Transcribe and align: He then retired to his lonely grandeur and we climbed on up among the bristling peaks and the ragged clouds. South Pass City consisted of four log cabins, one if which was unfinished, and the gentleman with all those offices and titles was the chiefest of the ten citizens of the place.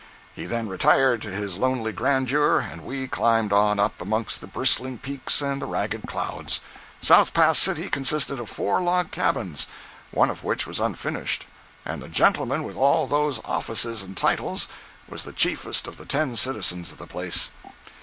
He 0.33 0.45
then 0.47 0.67
retired 0.67 1.21
to 1.21 1.29
his 1.29 1.57
lonely 1.59 1.91
grandeur 1.91 2.59
and 2.67 2.81
we 2.81 3.07
climbed 3.07 3.53
on 3.53 3.79
up 3.79 4.01
among 4.01 4.25
the 4.39 4.47
bristling 4.47 4.97
peaks 4.97 5.41
and 5.43 5.61
the 5.61 5.67
ragged 5.67 6.07
clouds. 6.07 6.59
South 6.99 7.35
Pass 7.35 7.59
City 7.59 7.87
consisted 7.87 8.39
of 8.39 8.49
four 8.49 8.81
log 8.81 9.11
cabins, 9.11 9.67
one 10.09 10.31
if 10.31 10.43
which 10.43 10.65
was 10.65 10.79
unfinished, 10.79 11.45
and 11.85 12.01
the 12.01 12.09
gentleman 12.09 12.63
with 12.63 12.77
all 12.77 13.05
those 13.05 13.41
offices 13.45 14.01
and 14.01 14.17
titles 14.17 14.67
was 15.07 15.21
the 15.21 15.33
chiefest 15.33 15.85
of 15.85 15.97
the 15.97 16.05
ten 16.07 16.35
citizens 16.35 16.91
of 16.91 16.97
the 16.97 17.05
place. 17.05 17.51